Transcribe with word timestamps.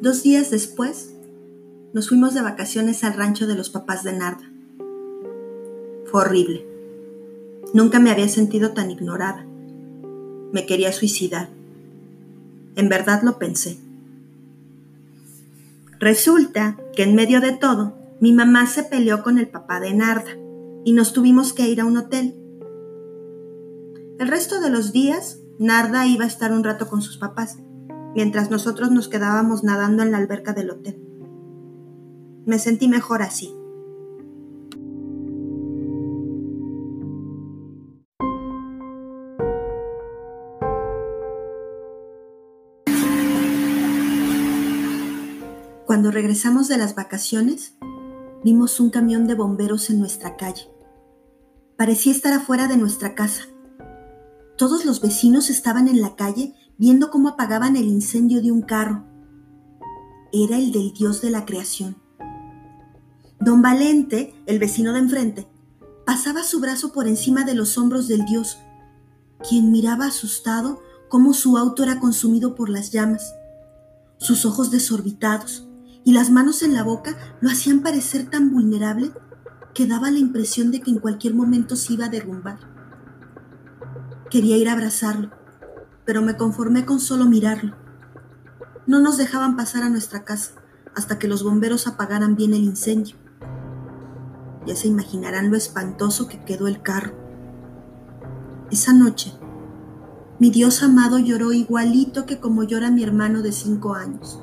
Dos 0.00 0.22
días 0.22 0.52
después, 0.52 1.12
nos 1.92 2.08
fuimos 2.08 2.32
de 2.32 2.40
vacaciones 2.40 3.02
al 3.02 3.14
rancho 3.14 3.48
de 3.48 3.56
los 3.56 3.68
papás 3.68 4.04
de 4.04 4.12
Narda. 4.12 4.48
Fue 6.04 6.20
horrible. 6.20 6.64
Nunca 7.74 7.98
me 7.98 8.12
había 8.12 8.28
sentido 8.28 8.70
tan 8.70 8.92
ignorada. 8.92 9.44
Me 10.52 10.66
quería 10.66 10.92
suicidar. 10.92 11.48
En 12.76 12.88
verdad 12.88 13.22
lo 13.24 13.40
pensé. 13.40 13.76
Resulta 15.98 16.76
que 16.94 17.02
en 17.02 17.16
medio 17.16 17.40
de 17.40 17.50
todo, 17.50 17.92
mi 18.20 18.32
mamá 18.32 18.68
se 18.68 18.84
peleó 18.84 19.24
con 19.24 19.36
el 19.36 19.48
papá 19.48 19.80
de 19.80 19.94
Narda 19.94 20.30
y 20.84 20.92
nos 20.92 21.12
tuvimos 21.12 21.52
que 21.52 21.66
ir 21.66 21.80
a 21.80 21.84
un 21.84 21.96
hotel. 21.96 22.36
El 24.20 24.28
resto 24.28 24.60
de 24.60 24.70
los 24.70 24.92
días, 24.92 25.40
Narda 25.58 26.06
iba 26.06 26.24
a 26.24 26.28
estar 26.28 26.52
un 26.52 26.62
rato 26.62 26.86
con 26.86 27.02
sus 27.02 27.18
papás, 27.18 27.58
mientras 28.14 28.50
nosotros 28.50 28.90
nos 28.90 29.08
quedábamos 29.08 29.64
nadando 29.64 30.02
en 30.02 30.12
la 30.12 30.18
alberca 30.18 30.52
del 30.52 30.70
hotel. 30.70 31.02
Me 32.46 32.58
sentí 32.58 32.88
mejor 32.88 33.22
así. 33.22 33.54
Cuando 45.88 46.10
regresamos 46.10 46.68
de 46.68 46.78
las 46.78 46.94
vacaciones, 46.94 47.76
vimos 48.44 48.78
un 48.78 48.90
camión 48.90 49.26
de 49.26 49.34
bomberos 49.34 49.90
en 49.90 49.98
nuestra 49.98 50.36
calle. 50.36 50.70
Parecía 51.76 52.12
estar 52.12 52.32
afuera 52.32 52.68
de 52.68 52.76
nuestra 52.76 53.14
casa. 53.14 53.44
Todos 54.58 54.84
los 54.84 55.00
vecinos 55.00 55.50
estaban 55.50 55.86
en 55.86 56.00
la 56.00 56.16
calle 56.16 56.52
viendo 56.78 57.12
cómo 57.12 57.28
apagaban 57.28 57.76
el 57.76 57.86
incendio 57.86 58.42
de 58.42 58.50
un 58.50 58.62
carro. 58.62 59.04
Era 60.32 60.58
el 60.58 60.72
del 60.72 60.92
dios 60.92 61.20
de 61.20 61.30
la 61.30 61.44
creación. 61.44 61.96
Don 63.38 63.62
Valente, 63.62 64.34
el 64.46 64.58
vecino 64.58 64.92
de 64.92 64.98
enfrente, 64.98 65.46
pasaba 66.04 66.42
su 66.42 66.58
brazo 66.58 66.92
por 66.92 67.06
encima 67.06 67.44
de 67.44 67.54
los 67.54 67.78
hombros 67.78 68.08
del 68.08 68.24
dios, 68.24 68.58
quien 69.48 69.70
miraba 69.70 70.06
asustado 70.06 70.80
cómo 71.08 71.34
su 71.34 71.56
auto 71.56 71.84
era 71.84 72.00
consumido 72.00 72.56
por 72.56 72.68
las 72.68 72.90
llamas, 72.90 73.32
sus 74.16 74.44
ojos 74.44 74.72
desorbitados, 74.72 75.68
y 76.02 76.14
las 76.14 76.30
manos 76.30 76.64
en 76.64 76.74
la 76.74 76.82
boca 76.82 77.16
lo 77.40 77.48
hacían 77.48 77.80
parecer 77.80 78.28
tan 78.28 78.50
vulnerable 78.50 79.12
que 79.72 79.86
daba 79.86 80.10
la 80.10 80.18
impresión 80.18 80.72
de 80.72 80.80
que 80.80 80.90
en 80.90 80.98
cualquier 80.98 81.34
momento 81.34 81.76
se 81.76 81.92
iba 81.92 82.06
a 82.06 82.10
derrumbar. 82.10 82.77
Quería 84.30 84.58
ir 84.58 84.68
a 84.68 84.72
abrazarlo, 84.72 85.30
pero 86.04 86.20
me 86.20 86.36
conformé 86.36 86.84
con 86.84 87.00
solo 87.00 87.24
mirarlo. 87.24 87.76
No 88.86 89.00
nos 89.00 89.16
dejaban 89.16 89.56
pasar 89.56 89.82
a 89.82 89.88
nuestra 89.88 90.24
casa 90.24 90.52
hasta 90.94 91.18
que 91.18 91.28
los 91.28 91.42
bomberos 91.42 91.86
apagaran 91.86 92.36
bien 92.36 92.52
el 92.52 92.62
incendio. 92.62 93.16
Ya 94.66 94.76
se 94.76 94.88
imaginarán 94.88 95.50
lo 95.50 95.56
espantoso 95.56 96.28
que 96.28 96.44
quedó 96.44 96.66
el 96.66 96.82
carro. 96.82 97.14
Esa 98.70 98.92
noche, 98.92 99.32
mi 100.38 100.50
Dios 100.50 100.82
amado 100.82 101.18
lloró 101.18 101.52
igualito 101.52 102.26
que 102.26 102.38
como 102.38 102.64
llora 102.64 102.90
mi 102.90 103.02
hermano 103.02 103.40
de 103.40 103.52
cinco 103.52 103.94
años. 103.94 104.42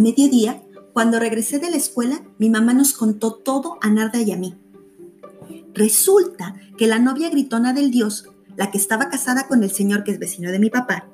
Mediodía, 0.00 0.62
cuando 0.92 1.20
regresé 1.20 1.58
de 1.58 1.70
la 1.70 1.76
escuela, 1.76 2.22
mi 2.38 2.50
mamá 2.50 2.74
nos 2.74 2.92
contó 2.92 3.34
todo 3.34 3.78
a 3.80 3.90
Narda 3.90 4.20
y 4.22 4.32
a 4.32 4.36
mí. 4.36 4.56
Resulta 5.74 6.56
que 6.76 6.86
la 6.86 6.98
novia 6.98 7.30
gritona 7.30 7.72
del 7.72 7.90
dios, 7.90 8.26
la 8.56 8.70
que 8.70 8.78
estaba 8.78 9.08
casada 9.08 9.46
con 9.46 9.62
el 9.62 9.70
señor 9.70 10.04
que 10.04 10.10
es 10.10 10.18
vecino 10.18 10.50
de 10.50 10.58
mi 10.58 10.70
papá, 10.70 11.08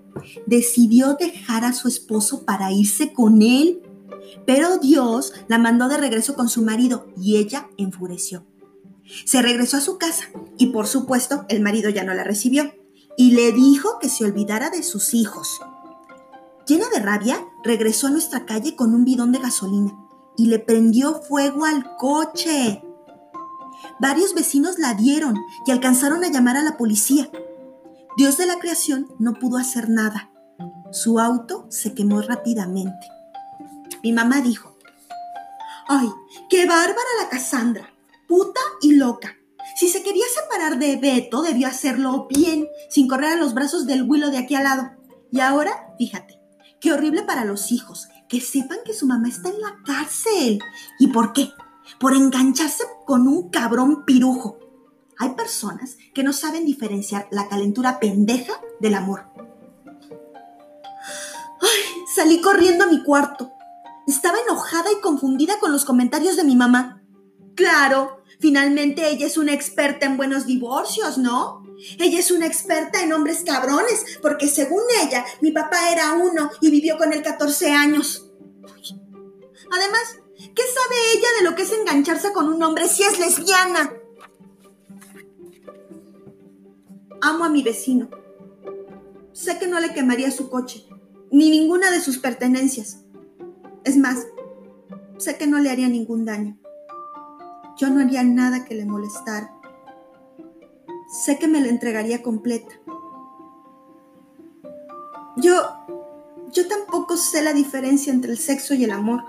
decidió 0.47 1.15
dejar 1.15 1.65
a 1.65 1.73
su 1.73 1.89
esposo 1.89 2.45
para 2.45 2.73
irse 2.73 3.13
con 3.13 3.43
él. 3.43 3.83
Pero 4.47 4.79
Dios 4.79 5.33
la 5.49 5.59
mandó 5.59 5.89
de 5.89 5.99
regreso 5.99 6.35
con 6.35 6.49
su 6.49 6.63
marido 6.63 7.07
y 7.21 7.37
ella 7.37 7.69
enfureció. 7.77 8.47
Se 9.25 9.43
regresó 9.43 9.77
a 9.77 9.83
su 9.83 9.99
casa 9.99 10.25
y 10.59 10.67
por 10.67 10.87
supuesto 10.87 11.45
el 11.49 11.61
marido 11.61 11.91
ya 11.91 12.03
no 12.03 12.15
la 12.15 12.25
recibió 12.25 12.73
y 13.17 13.33
le 13.33 13.53
dijo 13.53 13.99
que 14.01 14.09
se 14.09 14.25
olvidara 14.25 14.71
de 14.71 14.83
sus 14.83 15.15
hijos, 15.15 15.61
Llena 16.67 16.89
de 16.89 16.99
rabia, 16.99 17.47
regresó 17.63 18.09
a 18.09 18.11
nuestra 18.11 18.45
calle 18.45 18.75
con 18.75 18.95
un 18.95 19.05
bidón 19.05 19.31
de 19.31 19.39
gasolina 19.39 19.97
y 20.37 20.47
le 20.47 20.59
prendió 20.59 21.23
fuego 21.23 21.65
al 21.65 21.97
coche. 21.97 22.83
Varios 24.01 24.35
vecinos 24.35 24.79
la 24.79 24.95
dieron 24.95 25.37
y 25.65 25.71
alcanzaron 25.71 26.25
a 26.25 26.29
llamar 26.29 26.57
a 26.57 26.63
la 26.63 26.77
policía. 26.77 27.31
Dios 28.17 28.37
de 28.37 28.47
la 28.47 28.59
creación 28.59 29.09
no 29.19 29.35
pudo 29.35 29.59
hacer 29.59 29.89
nada. 29.89 30.31
Su 30.91 31.21
auto 31.21 31.67
se 31.69 31.95
quemó 31.95 32.21
rápidamente. 32.21 33.07
Mi 34.03 34.13
mamá 34.13 34.41
dijo, 34.41 34.77
¡ay, 35.87 36.09
qué 36.51 36.67
bárbara 36.67 37.09
la 37.23 37.29
Cassandra! 37.29 37.91
Puta 38.27 38.61
y 38.81 38.97
loca. 38.97 39.37
Si 39.77 39.89
se 39.89 40.03
quería 40.03 40.25
separar 40.35 40.79
de 40.79 40.97
Beto, 40.97 41.43
debió 41.43 41.69
hacerlo 41.69 42.27
bien, 42.29 42.67
sin 42.91 43.07
correr 43.07 43.35
a 43.35 43.37
los 43.37 43.55
brazos 43.55 43.87
del 43.87 44.03
Willow 44.03 44.31
de 44.31 44.39
aquí 44.39 44.57
al 44.57 44.65
lado. 44.65 44.91
Y 45.31 45.41
ahora, 45.41 45.95
fíjate, 45.99 46.36
Qué 46.81 46.93
horrible 46.93 47.23
para 47.23 47.45
los 47.45 47.73
hijos, 47.73 48.09
que 48.29 48.41
sepan 48.41 48.79
que 48.85 48.93
su 48.93 49.07
mamá 49.07 49.29
está 49.29 49.49
en 49.49 49.61
la 49.61 49.77
cárcel. 49.85 50.61
¿Y 50.99 51.09
por 51.09 51.33
qué? 51.33 51.53
Por 51.99 52.15
engancharse 52.15 52.85
con 53.05 53.27
un 53.27 53.51
cabrón 53.51 54.05
pirujo. 54.05 54.59
Hay 55.19 55.31
personas 55.31 55.97
que 56.15 56.23
no 56.23 56.33
saben 56.33 56.67
diferenciar 56.67 57.29
la 57.31 57.49
calentura 57.49 57.99
pendeja 57.99 58.53
del 58.81 58.95
amor. 58.95 59.27
Ay, 61.61 62.05
salí 62.15 62.41
corriendo 62.41 62.85
a 62.85 62.89
mi 62.89 63.03
cuarto. 63.03 63.51
Estaba 64.07 64.39
enojada 64.39 64.93
y 64.93 65.01
confundida 65.01 65.59
con 65.59 65.73
los 65.73 65.85
comentarios 65.85 66.37
de 66.37 66.45
mi 66.45 66.55
mamá. 66.55 67.03
Claro, 67.55 68.16
finalmente 68.39 69.09
ella 69.09 69.27
es 69.27 69.37
una 69.37 69.53
experta 69.53 70.07
en 70.07 70.17
buenos 70.17 70.47
divorcios, 70.47 71.19
¿no? 71.19 71.65
Ella 71.99 72.19
es 72.19 72.31
una 72.31 72.47
experta 72.47 73.03
en 73.03 73.13
hombres 73.13 73.43
cabrones, 73.45 74.19
porque 74.23 74.49
según 74.49 74.83
ella, 75.03 75.25
mi 75.41 75.53
papá 75.53 75.91
era 75.93 76.15
uno 76.15 76.51
y 76.61 76.71
vivió 76.71 76.97
con 76.97 77.13
él 77.13 77.23
14 77.23 77.71
años. 77.71 78.31
Además, 79.71 80.19
¿qué 80.37 80.63
sabe 80.63 80.97
ella 81.15 81.29
de 81.39 81.45
lo 81.45 81.55
que 81.55 81.63
es 81.63 81.73
engancharse 81.73 82.33
con 82.33 82.49
un 82.49 82.63
hombre 82.63 82.89
si 82.89 83.03
es 83.03 83.19
lesbiana? 83.19 83.93
Amo 87.21 87.45
a 87.45 87.49
mi 87.49 87.63
vecino. 87.63 88.09
Sé 89.33 89.59
que 89.59 89.67
no 89.67 89.81
le 89.81 89.93
quemaría 89.93 90.31
su 90.31 90.49
coche, 90.49 90.87
ni 91.31 91.51
ninguna 91.51 91.91
de 91.91 92.01
sus 92.01 92.19
pertenencias. 92.19 93.05
Es 93.85 93.97
más, 93.97 94.27
sé 95.19 95.37
que 95.37 95.47
no 95.47 95.59
le 95.59 95.71
haría 95.71 95.89
ningún 95.89 96.25
daño. 96.25 96.59
Yo 97.77 97.91
no 97.91 98.01
haría 98.01 98.23
nada 98.23 98.65
que 98.65 98.75
le 98.75 98.87
molestara 98.87 99.57
sé 101.07 101.39
que 101.39 101.49
me 101.49 101.61
la 101.61 101.69
entregaría 101.69 102.23
completa. 102.23 102.75
Yo, 105.37 105.55
yo 106.53 106.69
tampoco 106.69 107.17
sé 107.17 107.43
la 107.43 107.53
diferencia 107.53 108.13
entre 108.13 108.33
el 108.33 108.39
sexo 108.39 108.75
y 108.75 108.85
el 108.85 108.91
amor. 108.91 109.23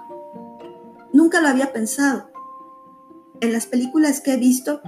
Nunca 1.13 1.41
lo 1.41 1.47
había 1.47 1.73
pensado. 1.73 2.29
En 3.41 3.53
las 3.53 3.67
películas 3.67 4.21
que 4.21 4.33
he 4.33 4.37
visto, 4.37 4.81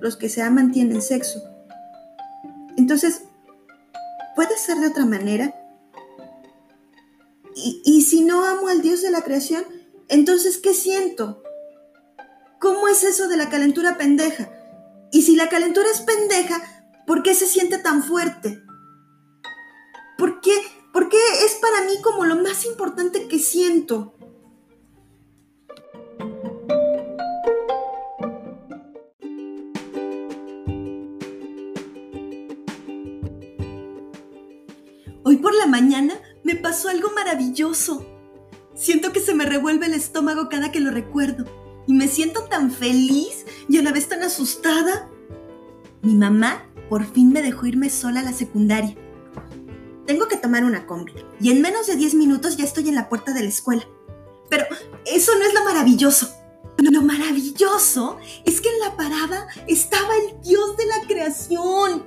los 0.00 0.16
que 0.16 0.28
se 0.28 0.42
aman 0.42 0.72
tienen 0.72 1.00
sexo. 1.00 1.40
Entonces, 2.76 3.22
¿puede 4.34 4.56
ser 4.58 4.78
de 4.78 4.88
otra 4.88 5.06
manera? 5.06 5.54
Y, 7.54 7.80
y 7.84 8.02
si 8.02 8.22
no 8.22 8.44
amo 8.44 8.68
al 8.68 8.82
Dios 8.82 9.02
de 9.02 9.10
la 9.10 9.22
creación, 9.22 9.64
entonces, 10.08 10.58
¿qué 10.58 10.74
siento? 10.74 11.42
¿Cómo 12.96 13.08
es 13.08 13.14
eso 13.14 13.28
de 13.28 13.36
la 13.36 13.50
calentura 13.50 13.98
pendeja? 13.98 14.48
Y 15.12 15.20
si 15.20 15.36
la 15.36 15.50
calentura 15.50 15.86
es 15.92 16.00
pendeja, 16.00 16.62
¿por 17.06 17.22
qué 17.22 17.34
se 17.34 17.46
siente 17.46 17.76
tan 17.76 18.02
fuerte? 18.02 18.62
¿Por 20.16 20.40
qué, 20.40 20.54
¿Por 20.94 21.10
qué 21.10 21.18
es 21.44 21.56
para 21.56 21.84
mí 21.84 21.92
como 22.02 22.24
lo 22.24 22.36
más 22.36 22.64
importante 22.64 23.28
que 23.28 23.38
siento? 23.38 24.14
Hoy 35.22 35.36
por 35.36 35.54
la 35.54 35.66
mañana 35.66 36.14
me 36.44 36.56
pasó 36.56 36.88
algo 36.88 37.10
maravilloso. 37.10 38.06
Siento 38.74 39.12
que 39.12 39.20
se 39.20 39.34
me 39.34 39.44
revuelve 39.44 39.84
el 39.84 39.92
estómago 39.92 40.48
cada 40.48 40.72
que 40.72 40.80
lo 40.80 40.90
recuerdo 40.90 41.65
y 41.86 41.92
me 41.92 42.08
siento 42.08 42.44
tan 42.44 42.70
feliz 42.70 43.46
y 43.68 43.78
a 43.78 43.82
la 43.82 43.92
vez 43.92 44.08
tan 44.08 44.22
asustada. 44.22 45.08
Mi 46.02 46.14
mamá 46.14 46.64
por 46.88 47.04
fin 47.04 47.32
me 47.32 47.42
dejó 47.42 47.66
irme 47.66 47.90
sola 47.90 48.20
a 48.20 48.24
la 48.24 48.32
secundaria. 48.32 48.96
Tengo 50.06 50.28
que 50.28 50.36
tomar 50.36 50.64
una 50.64 50.86
combi 50.86 51.12
y 51.40 51.50
en 51.50 51.60
menos 51.60 51.86
de 51.86 51.96
10 51.96 52.14
minutos 52.14 52.56
ya 52.56 52.64
estoy 52.64 52.88
en 52.88 52.94
la 52.94 53.08
puerta 53.08 53.32
de 53.32 53.42
la 53.42 53.48
escuela. 53.48 53.84
Pero 54.48 54.64
eso 55.04 55.32
no 55.36 55.44
es 55.44 55.54
lo 55.54 55.64
maravilloso. 55.64 56.28
Lo 56.78 57.02
maravilloso 57.02 58.18
es 58.44 58.60
que 58.60 58.68
en 58.68 58.80
la 58.80 58.96
parada 58.96 59.48
estaba 59.66 60.14
el 60.16 60.40
Dios 60.42 60.76
de 60.76 60.86
la 60.86 61.06
creación. 61.06 62.04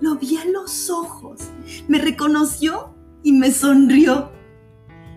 Lo 0.00 0.16
vi 0.16 0.36
a 0.36 0.44
los 0.46 0.90
ojos, 0.90 1.40
me 1.86 1.98
reconoció 1.98 2.94
y 3.22 3.32
me 3.32 3.52
sonrió. 3.52 4.32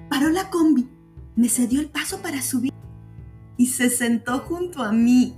Paró 0.09 0.29
la 0.29 0.50
combi, 0.50 0.88
me 1.35 1.50
cedió 1.50 1.79
el 1.79 1.89
paso 1.89 2.21
para 2.21 2.41
subir 2.41 2.71
y 3.57 3.68
se 3.68 3.89
sentó 3.89 4.39
junto 4.39 4.83
a 4.83 4.92
mí. 4.92 5.36